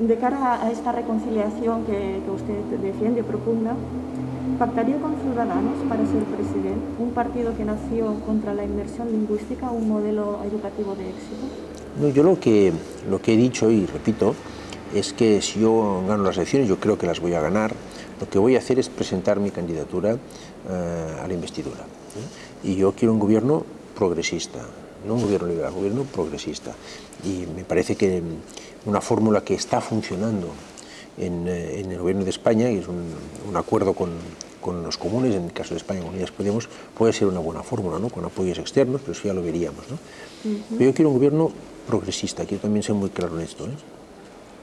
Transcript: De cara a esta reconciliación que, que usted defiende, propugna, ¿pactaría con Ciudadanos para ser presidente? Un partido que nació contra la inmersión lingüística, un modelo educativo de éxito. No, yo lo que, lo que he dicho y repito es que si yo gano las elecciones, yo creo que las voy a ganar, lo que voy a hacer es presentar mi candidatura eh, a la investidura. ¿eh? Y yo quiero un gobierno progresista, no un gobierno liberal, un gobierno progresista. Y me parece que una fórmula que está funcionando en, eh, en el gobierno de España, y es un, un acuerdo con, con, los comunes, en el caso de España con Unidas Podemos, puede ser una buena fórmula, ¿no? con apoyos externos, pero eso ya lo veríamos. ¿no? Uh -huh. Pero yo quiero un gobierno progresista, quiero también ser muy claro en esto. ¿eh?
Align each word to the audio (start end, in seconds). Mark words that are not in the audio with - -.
De 0.00 0.16
cara 0.16 0.62
a 0.62 0.70
esta 0.70 0.92
reconciliación 0.92 1.84
que, 1.84 2.20
que 2.24 2.30
usted 2.30 2.78
defiende, 2.80 3.24
propugna, 3.24 3.74
¿pactaría 4.56 4.96
con 5.00 5.16
Ciudadanos 5.20 5.76
para 5.88 6.06
ser 6.06 6.22
presidente? 6.22 6.78
Un 7.00 7.10
partido 7.10 7.56
que 7.56 7.64
nació 7.64 8.14
contra 8.24 8.54
la 8.54 8.64
inmersión 8.64 9.10
lingüística, 9.10 9.70
un 9.72 9.88
modelo 9.88 10.38
educativo 10.44 10.94
de 10.94 11.10
éxito. 11.10 11.42
No, 12.00 12.08
yo 12.10 12.22
lo 12.22 12.38
que, 12.38 12.72
lo 13.10 13.20
que 13.20 13.34
he 13.34 13.36
dicho 13.36 13.72
y 13.72 13.86
repito 13.86 14.36
es 14.94 15.12
que 15.12 15.42
si 15.42 15.60
yo 15.60 16.04
gano 16.06 16.22
las 16.22 16.36
elecciones, 16.36 16.68
yo 16.68 16.78
creo 16.78 16.96
que 16.96 17.06
las 17.06 17.18
voy 17.18 17.34
a 17.34 17.40
ganar, 17.40 17.72
lo 18.20 18.28
que 18.28 18.38
voy 18.38 18.54
a 18.54 18.58
hacer 18.58 18.78
es 18.78 18.88
presentar 18.88 19.40
mi 19.40 19.50
candidatura 19.50 20.12
eh, 20.14 21.20
a 21.22 21.26
la 21.26 21.34
investidura. 21.34 21.80
¿eh? 21.80 22.68
Y 22.68 22.76
yo 22.76 22.92
quiero 22.92 23.12
un 23.12 23.18
gobierno 23.18 23.64
progresista, 23.96 24.60
no 25.06 25.14
un 25.14 25.22
gobierno 25.22 25.48
liberal, 25.48 25.72
un 25.72 25.78
gobierno 25.78 26.02
progresista. 26.04 26.72
Y 27.24 27.46
me 27.54 27.64
parece 27.64 27.96
que 27.96 28.22
una 28.86 29.00
fórmula 29.00 29.42
que 29.42 29.54
está 29.54 29.80
funcionando 29.80 30.48
en, 31.16 31.48
eh, 31.48 31.80
en 31.80 31.92
el 31.92 31.98
gobierno 31.98 32.24
de 32.24 32.30
España, 32.30 32.70
y 32.70 32.78
es 32.78 32.88
un, 32.88 33.12
un 33.48 33.56
acuerdo 33.56 33.92
con, 33.94 34.10
con, 34.60 34.82
los 34.82 34.96
comunes, 34.96 35.34
en 35.34 35.44
el 35.44 35.52
caso 35.52 35.70
de 35.70 35.78
España 35.78 36.00
con 36.00 36.10
Unidas 36.10 36.30
Podemos, 36.30 36.68
puede 36.96 37.12
ser 37.12 37.28
una 37.28 37.40
buena 37.40 37.62
fórmula, 37.62 37.98
¿no? 37.98 38.08
con 38.08 38.24
apoyos 38.24 38.58
externos, 38.58 39.00
pero 39.00 39.12
eso 39.12 39.22
ya 39.24 39.34
lo 39.34 39.42
veríamos. 39.42 39.84
¿no? 39.88 39.96
Uh 40.50 40.54
-huh. 40.54 40.62
Pero 40.70 40.84
yo 40.90 40.94
quiero 40.94 41.08
un 41.10 41.16
gobierno 41.16 41.50
progresista, 41.86 42.44
quiero 42.44 42.62
también 42.62 42.82
ser 42.82 42.94
muy 42.94 43.10
claro 43.10 43.36
en 43.38 43.44
esto. 43.44 43.64
¿eh? 43.66 43.97